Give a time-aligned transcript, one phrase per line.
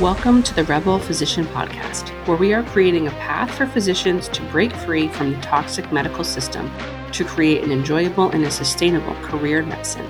[0.00, 4.40] Welcome to the Rebel Physician Podcast, where we are creating a path for physicians to
[4.44, 6.70] break free from the toxic medical system
[7.12, 10.08] to create an enjoyable and a sustainable career in medicine.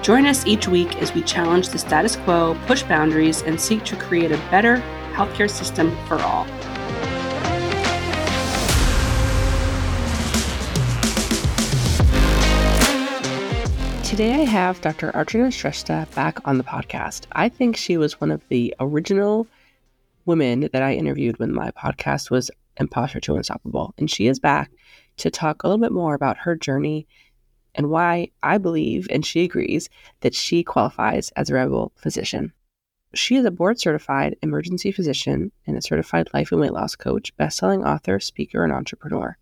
[0.00, 3.96] Join us each week as we challenge the status quo, push boundaries, and seek to
[3.96, 4.76] create a better
[5.14, 6.46] healthcare system for all.
[14.16, 15.12] Today I have Dr.
[15.12, 17.26] Archana Shrestha back on the podcast.
[17.32, 19.46] I think she was one of the original
[20.24, 23.92] women that I interviewed when my podcast was Imposter to Unstoppable.
[23.98, 24.70] And she is back
[25.18, 27.06] to talk a little bit more about her journey
[27.74, 29.90] and why I believe, and she agrees,
[30.20, 32.54] that she qualifies as a rebel physician.
[33.12, 37.36] She is a board certified emergency physician and a certified life and weight loss coach,
[37.36, 39.36] best-selling author, speaker, and entrepreneur.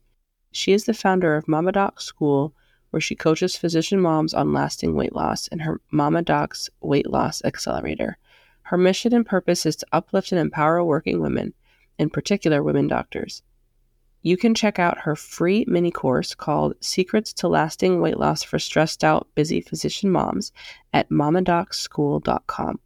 [0.50, 2.52] She is the founder of Mama Docs School
[2.94, 7.42] where she coaches physician moms on lasting weight loss in her Mama Docs Weight Loss
[7.44, 8.16] Accelerator.
[8.62, 11.54] Her mission and purpose is to uplift and empower working women,
[11.98, 13.42] in particular women doctors.
[14.22, 18.60] You can check out her free mini course called Secrets to Lasting Weight Loss for
[18.60, 20.52] Stressed Out Busy Physician Moms
[20.92, 22.78] at mamadocsschool.com.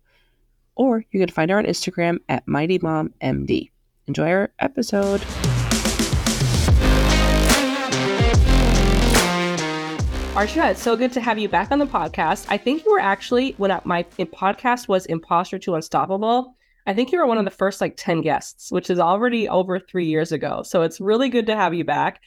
[0.74, 3.70] Or you can find her on Instagram at MightyMomMD.
[4.06, 5.22] Enjoy our episode.
[10.38, 12.46] Archana, it's so good to have you back on the podcast.
[12.48, 16.54] I think you were actually when my podcast was Imposter to Unstoppable.
[16.86, 19.80] I think you were one of the first like 10 guests, which is already over
[19.80, 20.62] three years ago.
[20.62, 22.20] So it's really good to have you back,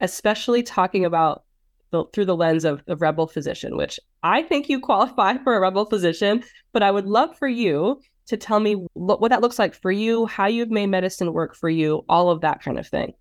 [0.00, 1.44] especially talking about
[1.90, 5.60] the, through the lens of the rebel physician, which I think you qualify for a
[5.60, 6.44] rebel physician.
[6.72, 9.92] But I would love for you to tell me what, what that looks like for
[9.92, 13.12] you, how you've made medicine work for you, all of that kind of thing.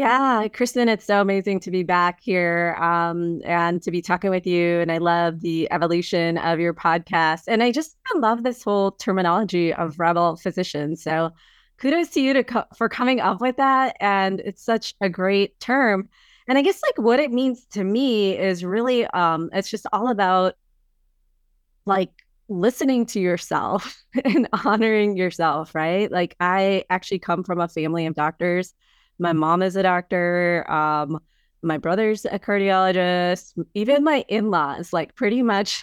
[0.00, 4.46] Yeah, Kristen, it's so amazing to be back here um, and to be talking with
[4.46, 4.80] you.
[4.80, 7.42] And I love the evolution of your podcast.
[7.48, 10.96] And I just love this whole terminology of rebel physician.
[10.96, 11.32] So
[11.76, 13.98] kudos to you to co- for coming up with that.
[14.00, 16.08] And it's such a great term.
[16.48, 20.08] And I guess like what it means to me is really, um, it's just all
[20.08, 20.54] about
[21.84, 26.10] like listening to yourself and honoring yourself, right?
[26.10, 28.72] Like I actually come from a family of doctors
[29.20, 30.64] my mom is a doctor.
[30.70, 31.20] Um,
[31.62, 33.52] my brother's a cardiologist.
[33.74, 35.82] Even my in-laws, like pretty much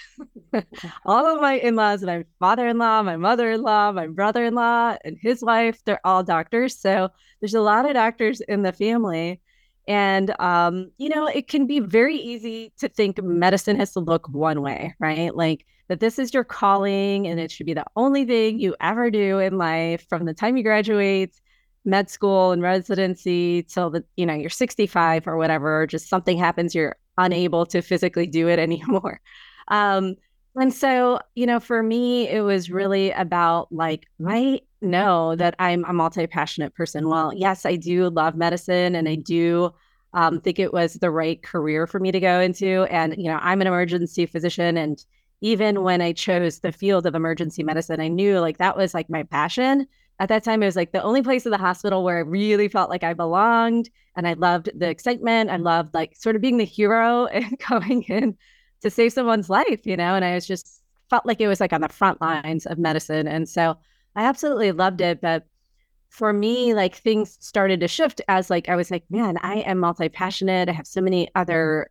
[1.05, 6.23] all of my in-laws, my father-in-law, my mother-in-law, my brother-in-law, and his wife, they're all
[6.23, 6.75] doctors.
[6.75, 7.09] So
[7.39, 9.39] there's a lot of doctors in the family.
[9.87, 14.27] And, um, you know, it can be very easy to think medicine has to look
[14.29, 15.33] one way, right?
[15.33, 19.09] Like that this is your calling and it should be the only thing you ever
[19.09, 21.39] do in life from the time you graduate
[21.85, 26.37] med school and residency till the you know you're 65 or whatever or just something
[26.37, 29.19] happens you're unable to physically do it anymore.
[29.67, 30.15] Um
[30.55, 35.85] and so you know for me it was really about like i know that i'm
[35.85, 37.09] a multi-passionate person.
[37.09, 39.71] Well yes i do love medicine and i do
[40.13, 43.39] um, think it was the right career for me to go into and you know
[43.41, 45.05] i'm an emergency physician and
[45.41, 49.09] even when i chose the field of emergency medicine i knew like that was like
[49.09, 49.85] my passion
[50.19, 52.67] at that time it was like the only place in the hospital where I really
[52.67, 55.49] felt like I belonged and I loved the excitement.
[55.49, 58.37] I loved like sort of being the hero and going in
[58.81, 61.73] to save someone's life, you know, and I was just felt like it was like
[61.73, 63.27] on the front lines of medicine.
[63.27, 63.77] And so
[64.15, 65.21] I absolutely loved it.
[65.21, 65.45] But
[66.09, 69.79] for me, like things started to shift as like I was like, man, I am
[69.79, 70.69] multi-passionate.
[70.69, 71.89] I have so many other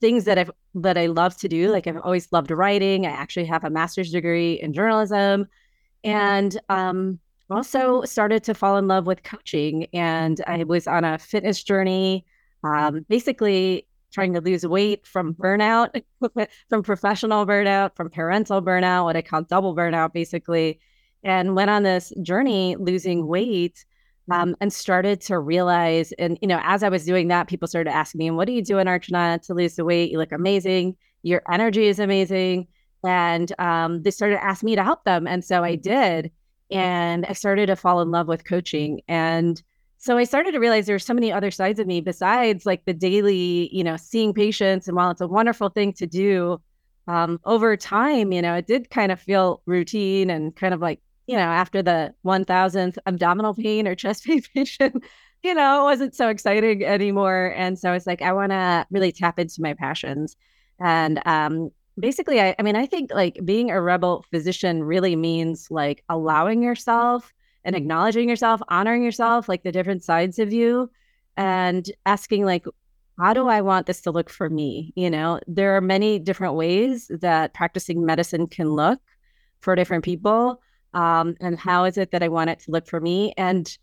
[0.00, 1.70] things that I've that I love to do.
[1.70, 3.06] Like I've always loved writing.
[3.06, 5.46] I actually have a master's degree in journalism.
[6.02, 7.18] And um
[7.50, 12.24] also started to fall in love with coaching and I was on a fitness journey,
[12.64, 16.02] um, basically trying to lose weight from burnout,
[16.68, 20.80] from professional burnout, from parental burnout, what I call double burnout, basically,
[21.22, 23.84] and went on this journey losing weight.
[24.30, 27.90] Um, and started to realize, and you know, as I was doing that, people started
[27.90, 30.12] asking me, "What are you doing, Archana, to lose the weight?
[30.12, 30.94] You look amazing.
[31.24, 32.68] Your energy is amazing."
[33.02, 36.30] And um, they started asking me to help them, and so I did
[36.70, 39.00] and I started to fall in love with coaching.
[39.08, 39.62] And
[39.98, 42.94] so I started to realize there's so many other sides of me besides like the
[42.94, 44.88] daily, you know, seeing patients.
[44.88, 46.60] And while it's a wonderful thing to do,
[47.06, 51.00] um, over time, you know, it did kind of feel routine and kind of like,
[51.26, 55.04] you know, after the 1000th abdominal pain or chest pain patient,
[55.42, 57.52] you know, it wasn't so exciting anymore.
[57.56, 60.36] And so it's like, I want to really tap into my passions.
[60.78, 65.68] And um, basically I, I mean i think like being a rebel physician really means
[65.70, 67.32] like allowing yourself
[67.64, 70.90] and acknowledging yourself honoring yourself like the different sides of you
[71.36, 72.64] and asking like
[73.18, 76.54] how do i want this to look for me you know there are many different
[76.54, 79.00] ways that practicing medicine can look
[79.60, 80.60] for different people
[80.94, 83.32] um, and how is it that I want it to look for me?
[83.36, 83.76] And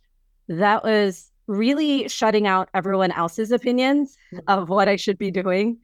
[0.48, 4.42] that was really shutting out everyone else's opinions mm.
[4.48, 5.78] of what I should be doing,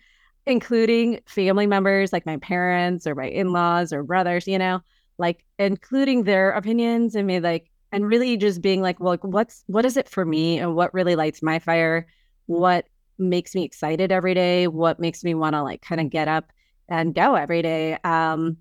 [0.45, 4.81] including family members like my parents or my in-laws or brothers, you know,
[5.17, 9.63] like including their opinions and me like and really just being like, well, like, what's
[9.67, 12.07] what is it for me and what really lights my fire?
[12.47, 12.87] What
[13.19, 14.67] makes me excited every day?
[14.67, 16.51] What makes me want to like kind of get up
[16.89, 17.97] and go every day?
[18.03, 18.57] Um,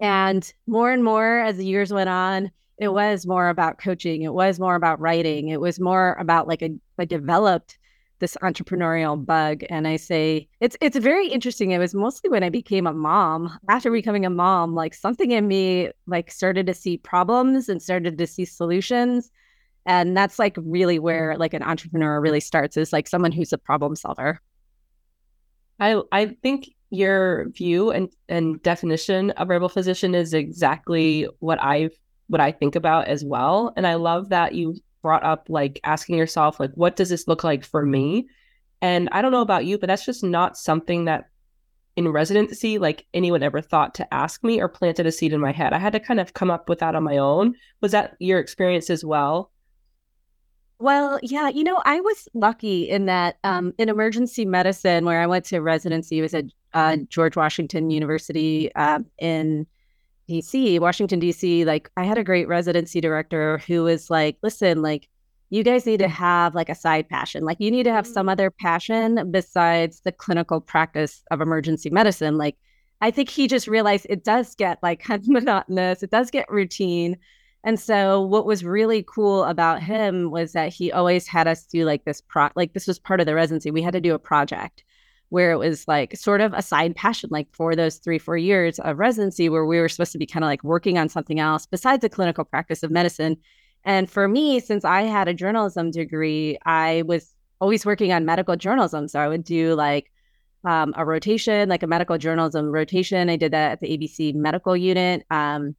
[0.00, 4.22] and more and more as the years went on, it was more about coaching.
[4.22, 5.48] It was more about writing.
[5.48, 7.78] It was more about like a, a developed
[8.20, 9.64] this entrepreneurial bug.
[9.68, 11.72] And I say it's it's very interesting.
[11.72, 13.58] It was mostly when I became a mom.
[13.68, 18.16] After becoming a mom, like something in me like started to see problems and started
[18.18, 19.30] to see solutions.
[19.86, 21.40] And that's like really where mm-hmm.
[21.40, 24.40] like an entrepreneur really starts is like someone who's a problem solver.
[25.80, 31.34] I I think your view and, and definition of rebel physician is exactly mm-hmm.
[31.40, 31.92] what I've
[32.28, 33.72] what I think about as well.
[33.76, 37.44] And I love that you brought up like asking yourself, like, what does this look
[37.44, 38.28] like for me?
[38.82, 41.26] And I don't know about you, but that's just not something that
[41.96, 45.52] in residency, like anyone ever thought to ask me or planted a seed in my
[45.52, 45.72] head.
[45.72, 47.54] I had to kind of come up with that on my own.
[47.80, 49.50] Was that your experience as well?
[50.78, 55.26] Well, yeah, you know, I was lucky in that um, in emergency medicine, where I
[55.26, 59.66] went to residency, was at uh, George Washington University uh, in
[60.30, 61.66] DC, Washington, DC.
[61.66, 65.08] Like, I had a great residency director who was like, listen, like,
[65.50, 67.44] you guys need to have like a side passion.
[67.44, 68.32] Like, you need to have some mm.
[68.32, 72.38] other passion besides the clinical practice of emergency medicine.
[72.38, 72.56] Like,
[73.00, 76.50] I think he just realized it does get like kind of monotonous, it does get
[76.50, 77.16] routine.
[77.64, 81.84] And so what was really cool about him was that he always had us do
[81.84, 83.70] like this pro like this was part of the residency.
[83.70, 84.84] We had to do a project
[85.30, 88.78] where it was like sort of a side passion, like for those three, four years
[88.80, 91.66] of residency where we were supposed to be kind of like working on something else
[91.66, 93.36] besides the clinical practice of medicine.
[93.84, 98.56] And for me, since I had a journalism degree, I was always working on medical
[98.56, 99.08] journalism.
[99.08, 100.10] So I would do like
[100.64, 103.30] um, a rotation, like a medical journalism rotation.
[103.30, 105.24] I did that at the ABC medical unit.
[105.30, 105.76] Um,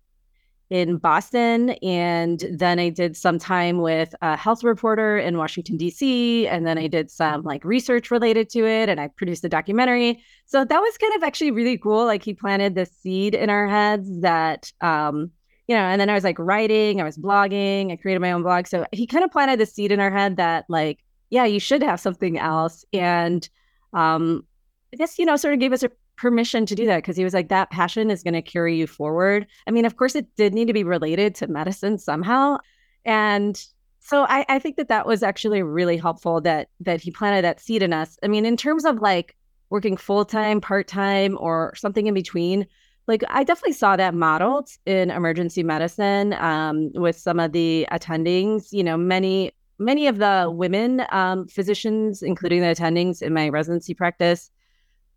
[0.71, 1.71] in Boston.
[1.83, 6.47] And then I did some time with a health reporter in Washington, D.C.
[6.47, 10.23] And then I did some like research related to it and I produced a documentary.
[10.45, 12.05] So that was kind of actually really cool.
[12.05, 15.31] Like he planted the seed in our heads that, um,
[15.67, 18.41] you know, and then I was like writing, I was blogging, I created my own
[18.41, 18.65] blog.
[18.65, 21.83] So he kind of planted the seed in our head that, like, yeah, you should
[21.83, 22.85] have something else.
[22.93, 23.47] And
[23.93, 24.45] um,
[24.93, 25.91] I guess, you know, sort of gave us a
[26.21, 28.85] permission to do that because he was like, that passion is going to carry you
[28.85, 29.47] forward.
[29.65, 32.59] I mean, of course, it did need to be related to medicine somehow.
[33.03, 33.59] And
[33.99, 37.59] so I, I think that that was actually really helpful that that he planted that
[37.59, 38.19] seed in us.
[38.23, 39.35] I mean, in terms of like
[39.71, 42.67] working full time, part time, or something in between,
[43.07, 48.71] like I definitely saw that modeled in emergency medicine um, with some of the attendings.
[48.71, 53.95] You know, many many of the women um, physicians, including the attendings in my residency
[53.95, 54.51] practice,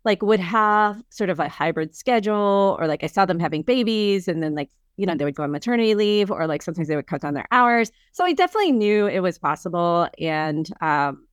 [0.05, 4.27] like would have sort of a hybrid schedule or like I saw them having babies
[4.27, 6.95] and then like you know they would go on maternity leave or like sometimes they
[6.95, 11.25] would cut down their hours so I definitely knew it was possible and um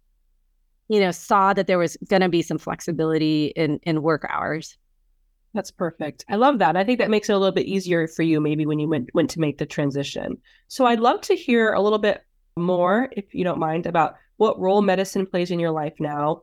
[0.88, 4.76] you know saw that there was going to be some flexibility in in work hours
[5.54, 6.24] that's perfect.
[6.30, 6.78] I love that.
[6.78, 9.10] I think that makes it a little bit easier for you maybe when you went
[9.12, 10.38] went to make the transition.
[10.68, 12.24] So I'd love to hear a little bit
[12.56, 16.42] more if you don't mind about what role medicine plays in your life now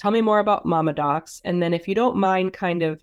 [0.00, 1.42] tell me more about Mama Docs.
[1.44, 3.02] And then if you don't mind kind of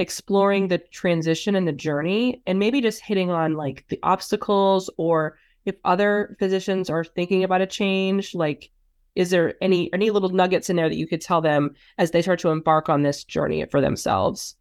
[0.00, 5.38] exploring the transition and the journey and maybe just hitting on like the obstacles or
[5.64, 8.72] if other physicians are thinking about a change, like
[9.14, 12.20] is there any any little nuggets in there that you could tell them as they
[12.20, 14.56] start to embark on this journey for themselves?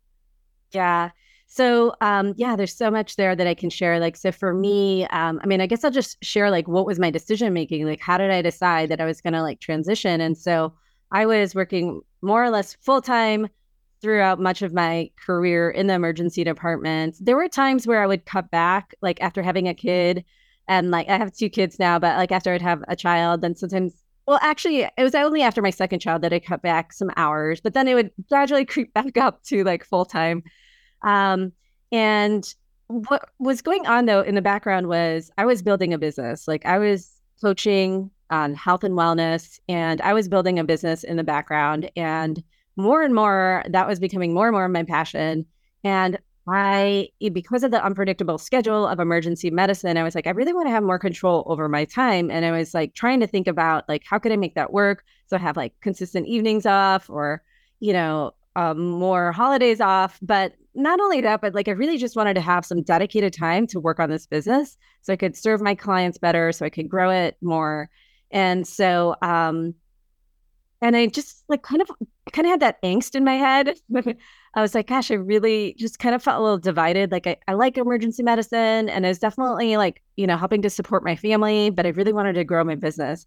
[0.74, 1.10] Yeah.
[1.48, 4.00] So um, yeah, there's so much there that I can share.
[4.00, 7.00] Like, so for me, um, I mean, I guess I'll just share like what was
[7.00, 7.88] my decision making.
[7.88, 10.22] Like, how did I decide that I was going to like transition?
[10.22, 10.74] And so
[11.14, 13.48] I was working more or less full time
[14.02, 17.16] throughout much of my career in the emergency department.
[17.22, 20.26] There were times where I would cut back, like after having a kid,
[20.68, 23.56] and like I have two kids now, but like after I'd have a child, then
[23.56, 23.94] sometimes,
[24.28, 27.62] well, actually, it was only after my second child that I cut back some hours,
[27.62, 30.44] but then it would gradually creep back up to like full time.
[31.04, 31.54] Um,
[31.92, 32.44] and
[32.88, 36.48] what was going on though in the background was I was building a business.
[36.48, 39.60] Like I was coaching on health and wellness.
[39.68, 41.90] And I was building a business in the background.
[41.96, 42.44] And
[42.76, 45.46] more and more, that was becoming more and more my passion.
[45.84, 50.54] And I, because of the unpredictable schedule of emergency medicine, I was like, I really
[50.54, 52.30] want to have more control over my time.
[52.30, 55.06] And I was like trying to think about like, how could I make that work?
[55.28, 57.44] So I have like consistent evenings off or,
[57.80, 60.20] you know, um, more holidays off.
[60.22, 63.66] But not only that, but like I really just wanted to have some dedicated time
[63.68, 66.90] to work on this business so I could serve my clients better, so I could
[66.90, 67.90] grow it more.
[68.34, 69.76] And so, um,
[70.82, 71.90] and I just like kind of
[72.34, 73.78] kind of had that angst in my head.
[74.56, 77.12] I was like, gosh, I really just kind of felt a little divided.
[77.12, 81.04] Like I, I like emergency medicine and it's definitely like, you know, helping to support
[81.04, 83.26] my family, but I really wanted to grow my business.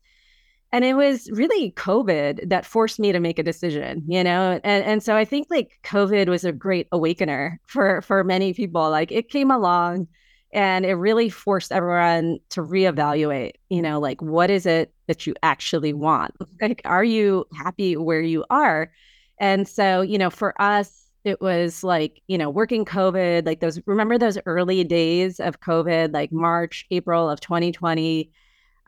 [0.72, 4.60] And it was really COVID that forced me to make a decision, you know?
[4.62, 8.90] And and so I think like COVID was a great awakener for for many people.
[8.90, 10.08] Like it came along
[10.56, 15.34] and it really forced everyone to reevaluate, you know, like what is it that you
[15.42, 16.34] actually want?
[16.60, 18.90] Like are you happy where you are?
[19.38, 23.78] And so, you know, for us it was like, you know, working COVID, like those
[23.86, 28.30] remember those early days of COVID, like March, April of 2020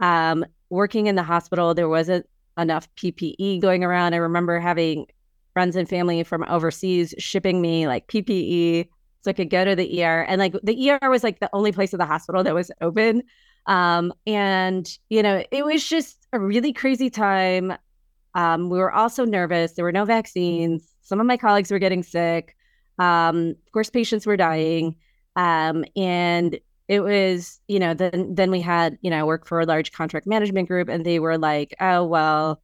[0.01, 4.15] um, working in the hospital, there wasn't enough PPE going around.
[4.15, 5.07] I remember having
[5.53, 8.89] friends and family from overseas shipping me like PPE
[9.21, 10.23] so I could go to the ER.
[10.23, 13.23] And like the ER was like the only place in the hospital that was open.
[13.67, 17.75] Um, and, you know, it was just a really crazy time.
[18.35, 19.73] Um, we were also nervous.
[19.73, 20.95] There were no vaccines.
[21.03, 22.57] Some of my colleagues were getting sick.
[22.99, 24.97] Um, of course, patients were dying.
[25.37, 26.59] Um, and
[26.89, 29.93] it was, you know, then then we had, you know, I work for a large
[29.93, 32.63] contract management group and they were like, oh well,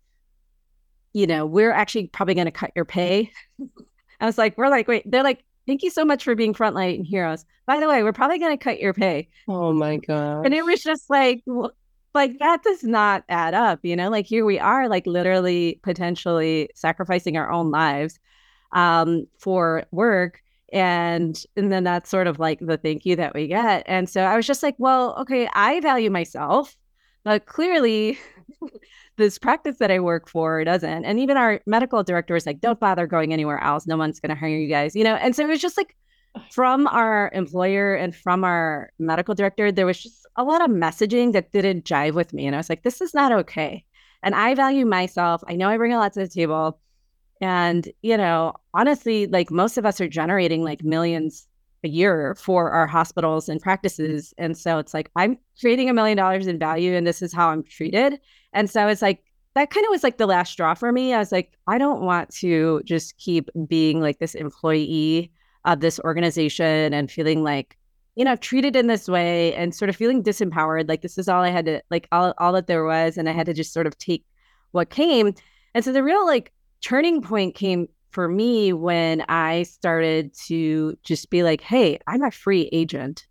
[1.13, 3.31] you know, we're actually probably gonna cut your pay.
[4.21, 7.05] I was like, we're like, wait, they're like, thank you so much for being frontline
[7.05, 7.45] heroes.
[7.67, 9.29] By the way, we're probably gonna cut your pay.
[9.49, 10.47] Oh my god.
[10.47, 11.43] And it was just like
[12.15, 14.09] like that does not add up, you know?
[14.11, 18.19] Like here we are, like literally potentially sacrificing our own lives
[18.73, 20.43] um for work
[20.73, 24.23] and and then that's sort of like the thank you that we get and so
[24.23, 26.77] i was just like well okay i value myself
[27.23, 28.19] but clearly
[29.17, 31.05] this practice that i work for doesn't.
[31.05, 33.87] And even our medical director was like don't bother going anywhere else.
[33.87, 35.15] No one's going to hire you guys you know?
[35.15, 35.97] And so it was just like
[36.51, 41.33] from our employer and from our medical director there was just a lot of messaging
[41.33, 42.47] that didn't jive with me.
[42.47, 43.85] And i was like this is not okay.
[44.23, 45.43] And i value myself.
[45.49, 46.81] I know i bring a lot to the table.
[47.41, 51.47] And, you know, honestly, like most of us are generating like millions
[51.85, 53.65] a year for our hospitals and mm-hmm.
[53.65, 54.35] practices.
[54.39, 57.51] And so it's like, I'm creating a million dollars in value and this is how
[57.51, 58.21] I'm treated.
[58.53, 59.23] And so it's like,
[59.55, 61.15] that kind of was like the last straw for me.
[61.15, 65.31] I was like, I don't want to just keep being like this employee
[65.65, 67.79] of this organization and feeling like,
[68.17, 70.89] you know, treated in this way and sort of feeling disempowered.
[70.89, 73.17] Like this is all I had to, like all, all that there was.
[73.17, 74.25] And I had to just sort of take
[74.73, 75.35] what came.
[75.73, 81.31] And so the real like turning point came for me when I started to just
[81.31, 83.27] be like, hey, I'm a free agent.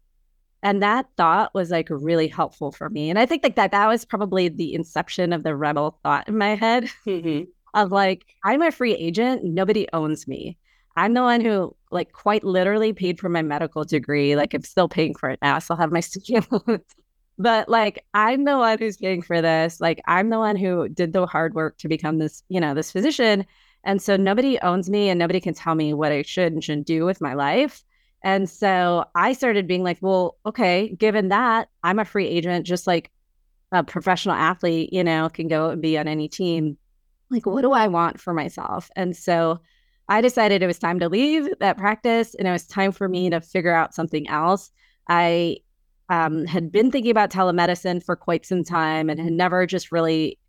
[0.62, 3.10] And that thought was like really helpful for me.
[3.10, 6.38] And I think like that that was probably the inception of the rebel thought in
[6.38, 7.44] my head mm-hmm.
[7.74, 10.58] of like, I'm a free agent, nobody owns me.
[10.96, 14.36] I'm the one who like quite literally paid for my medical degree.
[14.36, 15.56] Like I'm still paying for it now.
[15.56, 16.84] I still have my student loans.
[17.40, 19.82] But like I'm the one who's paying for this.
[19.82, 22.92] Like I'm the one who did the hard work to become this, you know, this
[22.92, 23.48] physician.
[23.84, 26.88] And so nobody owns me and nobody can tell me what I should and shouldn't
[26.88, 27.84] do with my life.
[28.24, 32.88] And so I started being like, well, okay, given that I'm a free agent, just
[32.88, 33.12] like
[33.74, 36.78] a professional athlete, you know, can go and be on any team.
[37.30, 38.90] Like, what do I want for myself?
[38.96, 39.60] And so
[40.08, 43.30] I decided it was time to leave that practice and it was time for me
[43.30, 44.72] to figure out something else.
[45.10, 45.58] I
[46.10, 50.40] um, had been thinking about telemedicine for quite some time and had never just really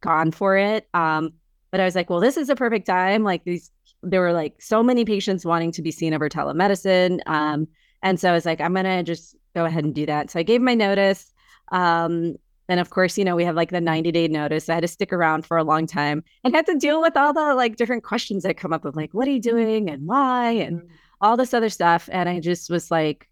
[0.00, 0.86] gone for it.
[0.94, 1.32] Um,
[1.70, 3.24] but I was like, well, this is a perfect time.
[3.24, 3.70] Like these,
[4.02, 7.20] there were like so many patients wanting to be seen over telemedicine.
[7.26, 7.68] Um,
[8.02, 10.30] and so I was like, I'm gonna just go ahead and do that.
[10.30, 11.32] So I gave my notice.
[11.72, 12.36] Um,
[12.68, 14.68] and of course, you know, we have like the 90 day notice.
[14.68, 17.32] I had to stick around for a long time and had to deal with all
[17.32, 20.50] the like different questions that come up of like, what are you doing and why
[20.52, 20.88] and mm.
[21.20, 22.08] all this other stuff.
[22.12, 23.28] And I just was like,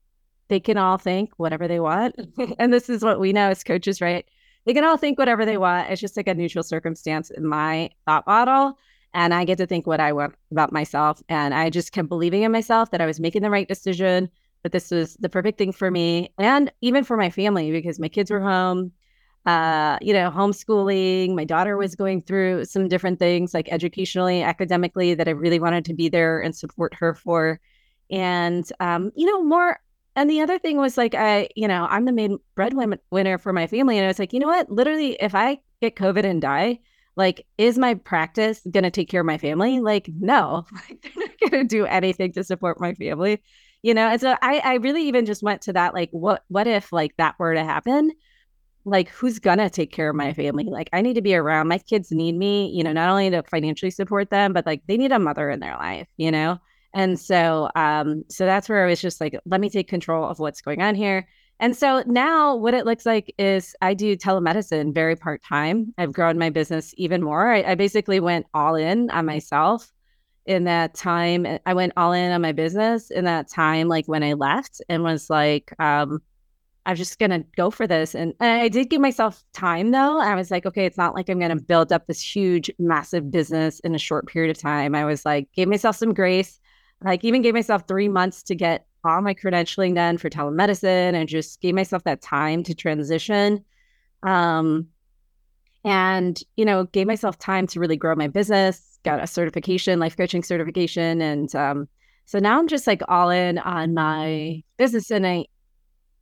[0.49, 2.17] they can all think whatever they want.
[2.59, 4.27] and this is what we know as coaches, right?
[4.67, 5.91] They can all think whatever they want.
[5.91, 8.77] It's just like a neutral circumstance in my thought model.
[9.15, 11.23] And I get to think what I want about myself.
[11.29, 14.29] And I just kept believing in myself that I was making the right decision,
[14.63, 18.09] that this was the perfect thing for me and even for my family because my
[18.09, 18.93] kids were home.
[19.47, 21.37] Uh, you know, homeschooling.
[21.37, 25.85] My daughter was going through some different things like educationally, academically, that I really wanted
[25.85, 27.61] to be there and support her for.
[28.11, 29.79] And, um, you know, more
[30.17, 33.67] and the other thing was like, I, you know, I'm the main breadwinner for my
[33.67, 33.99] family.
[33.99, 34.71] And I was like, you know what?
[34.71, 36.81] Literally, if I get COVID and die,
[37.17, 39.79] like, is my practice going to take care of my family?
[39.81, 43.43] Like, no, like, they're not going to do anything to support my family,
[43.83, 44.09] you know?
[44.09, 47.15] And so I, I really even just went to that, like, what, what if like
[47.19, 48.13] that were to happen?
[48.87, 50.65] Like, who's going to take care of my family?
[50.65, 51.69] Like, I need to be around.
[51.69, 54.97] My kids need me, you know, not only to financially support them, but like they
[54.97, 56.59] need a mother in their life, you know?
[56.97, 60.39] And so, um, so that's where I was just like, let me take control of
[60.39, 61.29] what's going on here.
[61.61, 65.93] And so now what it looks like is I do telemedicine very part time.
[65.99, 67.53] I've grown my business even more.
[67.53, 69.93] I, I, basically went all in on myself
[70.47, 71.47] in that time.
[71.67, 75.03] I went all in on my business in that time, like when I left and
[75.03, 76.23] was like, um,
[76.87, 78.15] I'm just gonna go for this.
[78.15, 80.19] And, and I did give myself time though.
[80.19, 83.81] I was like, okay, it's not like I'm gonna build up this huge, massive business
[83.81, 84.95] in a short period of time.
[84.95, 86.59] I was like, gave myself some grace.
[87.03, 91.29] Like even gave myself three months to get all my credentialing done for telemedicine and
[91.29, 93.65] just gave myself that time to transition.
[94.23, 94.89] Um,
[95.85, 100.17] and, you know, gave myself time to really grow my business, got a certification, life
[100.17, 101.23] coaching certification.
[101.23, 101.89] And um,
[102.25, 105.13] so now I'm just like all in on my business.
[105.13, 105.47] And I,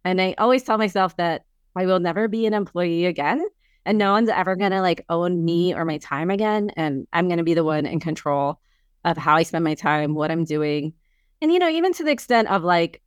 [0.04, 3.42] and I always tell myself that I will never be an employee again.
[3.86, 6.70] And no one's ever going to like own me or my time again.
[6.76, 8.60] And I'm going to be the one in control
[9.04, 10.94] of how I spend my time, what I'm doing,
[11.40, 13.02] and you know even to the extent of like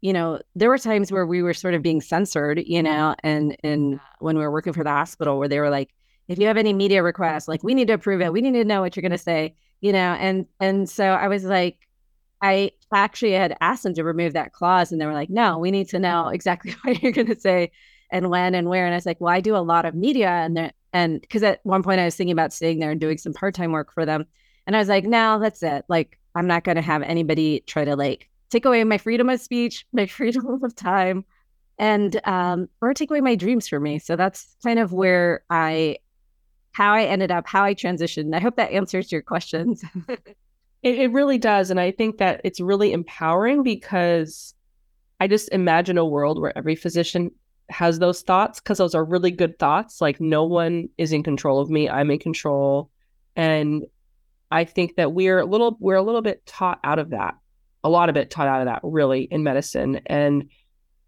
[0.00, 3.56] you know there were times where we were sort of being censored you know and
[3.62, 5.90] and when we were working for the hospital where they were like
[6.28, 8.32] if you have any media requests like we need to approve it.
[8.32, 10.12] We need to know what you're going to say you know?
[10.12, 11.86] And and so i was like
[12.42, 15.70] i actually had asked them to remove that clause and they were like no we
[15.70, 17.70] need to know exactly what you're going to say
[18.10, 18.86] and when and where.
[18.86, 21.60] And i was like well i do a lot of media and and because at
[21.62, 24.26] one point i was thinking about staying there and doing some part-time work for them
[24.66, 27.84] and i was like no that's it like I'm not going to have anybody try
[27.84, 31.24] to like take away my freedom of speech, my freedom of time,
[31.78, 33.98] and um, or take away my dreams for me.
[33.98, 35.98] So that's kind of where I,
[36.72, 38.34] how I ended up, how I transitioned.
[38.34, 39.82] I hope that answers your questions.
[40.08, 40.28] it,
[40.82, 44.54] it really does, and I think that it's really empowering because
[45.18, 47.30] I just imagine a world where every physician
[47.70, 50.00] has those thoughts because those are really good thoughts.
[50.00, 52.90] Like no one is in control of me; I'm in control,
[53.34, 53.84] and
[54.50, 57.34] I think that we're a little we're a little bit taught out of that,
[57.84, 60.50] a lot of it taught out of that really in medicine, and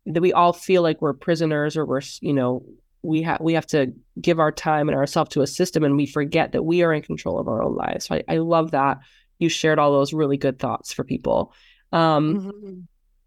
[0.07, 2.65] that we all feel like we're prisoners or we're you know
[3.03, 6.07] we have we have to give our time and ourselves to a system, and we
[6.07, 8.07] forget that we are in control of our own lives.
[8.07, 8.99] So I, I love that
[9.39, 11.53] you shared all those really good thoughts for people.
[11.91, 12.81] Um, mm-hmm.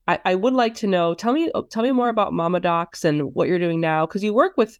[0.07, 1.13] I, I would like to know.
[1.13, 4.33] Tell me tell me more about Mama Docs and what you're doing now because you
[4.33, 4.79] work with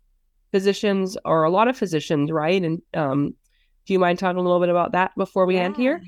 [0.51, 2.61] physicians or a lot of physicians, right?
[2.61, 3.33] And um,
[3.85, 5.61] do you mind talking a little bit about that before we yeah.
[5.61, 6.01] end here?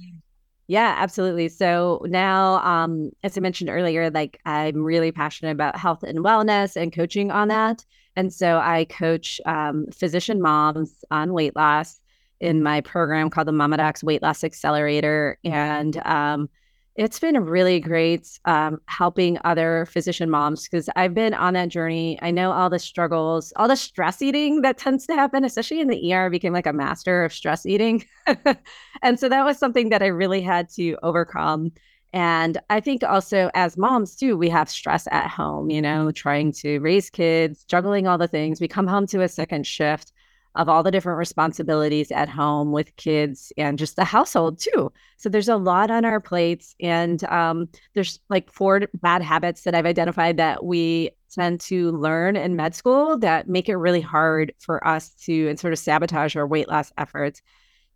[0.67, 1.47] Yeah, absolutely.
[1.47, 6.75] So now, um, as I mentioned earlier, like I'm really passionate about health and wellness
[6.75, 7.85] and coaching on that.
[8.17, 11.99] And so I coach um, physician moms on weight loss
[12.41, 15.37] in my program called the Mama Docs Weight Loss Accelerator.
[15.45, 16.49] And um,
[16.97, 22.17] it's been really great um, helping other physician moms because I've been on that journey.
[22.23, 25.89] I know all the struggles, all the stress eating that tends to happen, especially in
[25.89, 26.25] the ER.
[26.25, 28.03] I became like a master of stress eating.
[29.03, 31.71] and so that was something that I really had to overcome.
[32.13, 36.51] And I think also as moms too, we have stress at home, you know, trying
[36.53, 38.59] to raise kids, juggling all the things.
[38.59, 40.13] We come home to a second shift
[40.57, 44.91] of all the different responsibilities at home with kids and just the household too.
[45.17, 49.75] So there's a lot on our plates, and um, there's like four bad habits that
[49.75, 54.53] I've identified that we tend to learn in med school that make it really hard
[54.59, 57.41] for us to and sort of sabotage our weight loss efforts.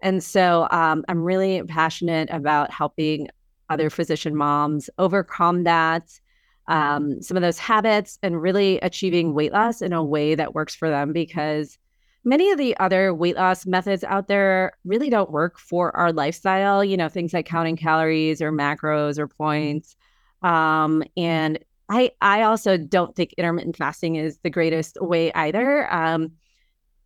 [0.01, 3.29] And so um, I'm really passionate about helping
[3.69, 6.19] other physician moms overcome that.
[6.67, 10.75] Um, some of those habits and really achieving weight loss in a way that works
[10.75, 11.77] for them because
[12.23, 16.83] many of the other weight loss methods out there really don't work for our lifestyle,
[16.83, 19.95] you know, things like counting calories or macros or points.
[20.41, 25.91] Um, and I I also don't think intermittent fasting is the greatest way either.
[25.93, 26.31] Um,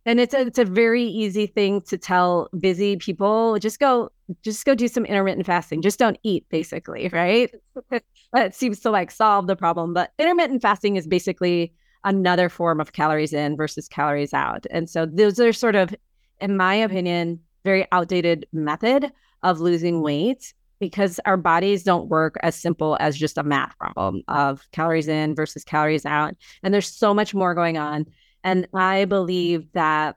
[0.06, 4.10] and it's a it's a very easy thing to tell busy people just go
[4.42, 7.52] just go do some intermittent fasting just don't eat basically right
[8.32, 11.74] that seems to like solve the problem but intermittent fasting is basically
[12.06, 14.64] another form of calories in versus calories out.
[14.70, 15.94] And so those are sort of,
[16.40, 22.54] in my opinion, very outdated method of losing weight because our bodies don't work as
[22.54, 26.34] simple as just a math problem of calories in versus calories out.
[26.62, 28.06] And there's so much more going on.
[28.44, 30.16] And I believe that,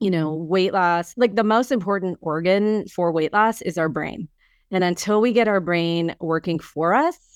[0.00, 4.28] you know, weight loss, like the most important organ for weight loss is our brain.
[4.70, 7.29] And until we get our brain working for us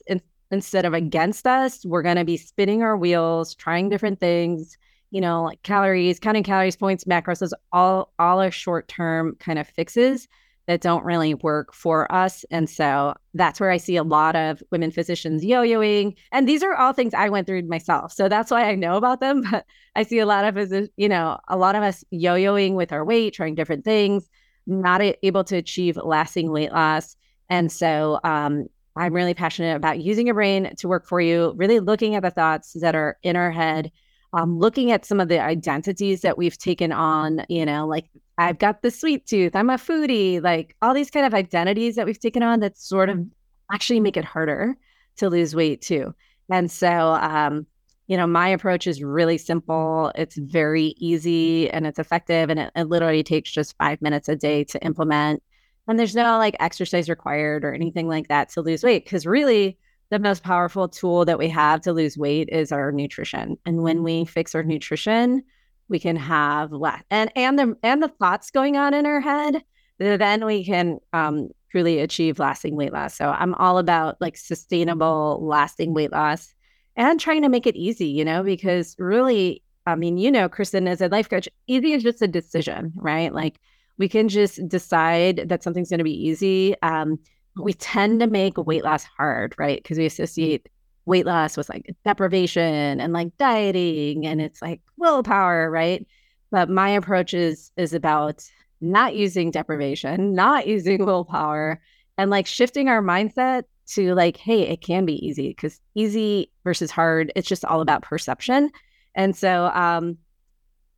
[0.54, 4.78] instead of against us, we're going to be spinning our wheels, trying different things,
[5.10, 9.68] you know, like calories, counting calories, points, macros, those all all are short-term kind of
[9.68, 10.26] fixes
[10.66, 12.44] that don't really work for us.
[12.50, 16.16] And so that's where I see a lot of women physicians yo-yoing.
[16.32, 18.12] And these are all things I went through myself.
[18.12, 19.42] So that's why I know about them.
[19.50, 23.04] But I see a lot of, you know, a lot of us yo-yoing with our
[23.04, 24.28] weight, trying different things,
[24.66, 27.16] not able to achieve lasting weight loss
[27.50, 31.80] And so um, I'm really passionate about using your brain to work for you, really
[31.80, 33.90] looking at the thoughts that are in our head,
[34.32, 38.06] um, looking at some of the identities that we've taken on, you know, like
[38.38, 42.06] I've got the sweet tooth, I'm a foodie, like all these kind of identities that
[42.06, 43.24] we've taken on that sort of
[43.72, 44.76] actually make it harder
[45.16, 46.14] to lose weight too.
[46.50, 47.66] And so, um,
[48.06, 50.12] you know, my approach is really simple.
[50.14, 52.50] It's very easy and it's effective.
[52.50, 55.42] And it, it literally takes just five minutes a day to implement.
[55.86, 59.08] And there's no like exercise required or anything like that to lose weight.
[59.08, 59.78] Cause really,
[60.10, 63.56] the most powerful tool that we have to lose weight is our nutrition.
[63.66, 65.42] And when we fix our nutrition,
[65.88, 69.62] we can have less and and the and the thoughts going on in our head,
[69.98, 73.16] then we can um, truly achieve lasting weight loss.
[73.16, 76.54] So I'm all about like sustainable, lasting weight loss
[76.96, 80.86] and trying to make it easy, you know, because really, I mean, you know, Kristen,
[80.86, 83.34] as a life coach, easy is just a decision, right?
[83.34, 83.58] Like
[83.98, 86.74] we can just decide that something's going to be easy.
[86.82, 87.18] Um,
[87.56, 89.82] we tend to make weight loss hard, right?
[89.82, 90.68] Because we associate
[91.06, 96.06] weight loss with like deprivation and like dieting and it's like willpower, right?
[96.50, 98.44] But my approach is is about
[98.80, 101.80] not using deprivation, not using willpower,
[102.18, 106.90] and like shifting our mindset to like, hey, it can be easy because easy versus
[106.90, 108.70] hard, it's just all about perception.
[109.14, 110.18] And so, um,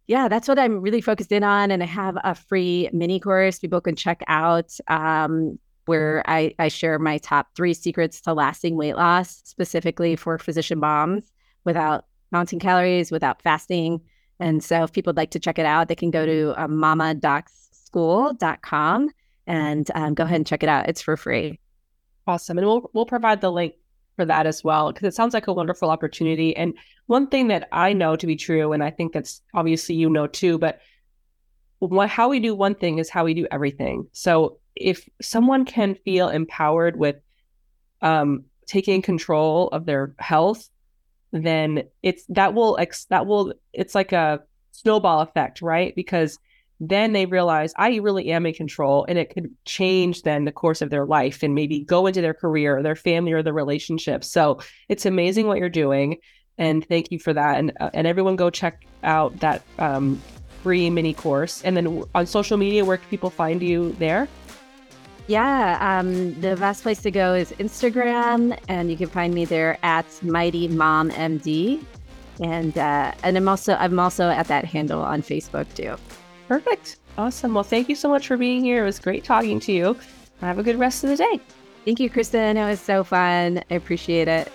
[0.06, 1.70] yeah, that's what I'm really focused in on.
[1.70, 6.68] And I have a free mini course people can check out um, where I, I
[6.68, 11.30] share my top three secrets to lasting weight loss, specifically for physician moms
[11.64, 14.00] without counting calories, without fasting.
[14.38, 16.68] And so if people would like to check it out, they can go to uh,
[16.68, 19.10] mamadocsschool.com
[19.46, 20.88] and um, go ahead and check it out.
[20.88, 21.58] It's for free.
[22.26, 22.58] Awesome.
[22.58, 23.74] And we'll we'll provide the link
[24.16, 26.56] for that as well because it sounds like a wonderful opportunity.
[26.56, 26.74] And
[27.06, 30.26] one thing that I know to be true, and I think that's obviously you know
[30.26, 30.80] too, but
[31.78, 34.08] what, how we do one thing is how we do everything.
[34.12, 37.16] So if someone can feel empowered with
[38.02, 40.68] um, taking control of their health,
[41.32, 44.40] then it's that will ex- that will it's like a
[44.72, 45.94] snowball effect, right?
[45.94, 46.38] Because
[46.80, 50.82] then they realize I really am in control and it could change then the course
[50.82, 54.24] of their life and maybe go into their career or their family or their relationship.
[54.24, 56.18] So it's amazing what you're doing.
[56.58, 57.58] And thank you for that.
[57.58, 60.20] And, uh, and everyone go check out that um,
[60.62, 61.62] free mini course.
[61.62, 64.28] And then on social media, where can people find you there?
[65.28, 69.76] Yeah, um, the best place to go is Instagram, and you can find me there
[69.82, 71.84] at Mighty Mom MD,
[72.40, 75.96] and uh, and I'm also I'm also at that handle on Facebook too.
[76.48, 76.96] Perfect.
[77.18, 77.54] Awesome.
[77.54, 78.82] Well, thank you so much for being here.
[78.82, 79.96] It was great talking to you.
[80.40, 81.40] Have a good rest of the day.
[81.84, 82.56] Thank you, Kristen.
[82.56, 83.62] It was so fun.
[83.70, 84.52] I appreciate it.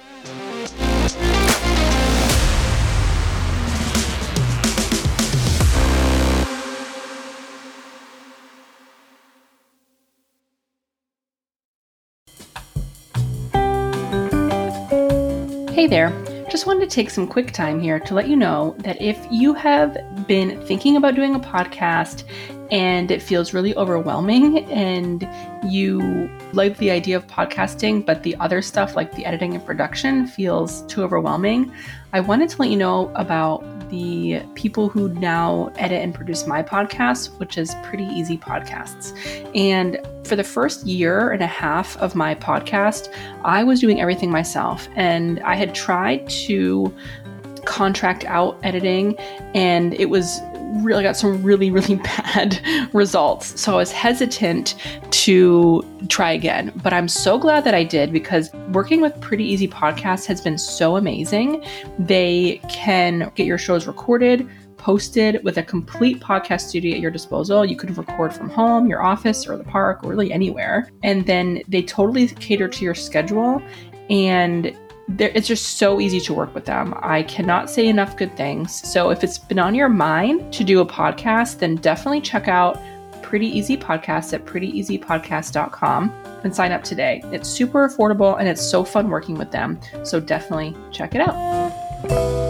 [15.74, 16.21] Hey there.
[16.52, 19.54] Just wanted to take some quick time here to let you know that if you
[19.54, 22.26] have been thinking about doing a podcast
[22.72, 25.26] and it feels really overwhelming and
[25.66, 30.28] you like the idea of podcasting, but the other stuff like the editing and production
[30.28, 31.72] feels too overwhelming,
[32.12, 36.64] I wanted to let you know about the people who now edit and produce my
[36.64, 39.16] podcast, which is Pretty Easy Podcasts.
[39.56, 44.32] And for the first year and a half of my podcast, I was doing everything
[44.32, 44.88] myself.
[44.96, 46.92] And I had tried to
[47.66, 49.16] contract out editing,
[49.54, 50.40] and it was
[50.72, 52.60] really got some really, really bad
[52.94, 53.60] results.
[53.60, 54.76] So I was hesitant
[55.12, 56.72] to try again.
[56.84, 60.58] But I'm so glad that I did because working with Pretty Easy Podcasts has been
[60.58, 61.64] so amazing.
[62.00, 67.64] They can get your shows recorded, posted with a complete podcast studio at your disposal.
[67.64, 70.90] You could record from home, your office, or the park, or really anywhere.
[71.04, 73.62] And then they totally cater to your schedule.
[74.10, 74.76] And
[75.20, 76.94] it's just so easy to work with them.
[77.02, 78.88] I cannot say enough good things.
[78.90, 82.80] So if it's been on your mind to do a podcast, then definitely check out
[83.22, 86.12] Pretty Easy Podcast at prettyeasypodcast.com
[86.44, 87.22] and sign up today.
[87.32, 89.80] It's super affordable and it's so fun working with them.
[90.04, 92.41] So definitely check it out.